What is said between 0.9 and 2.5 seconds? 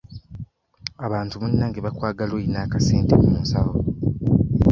Abantu munnange bakwagala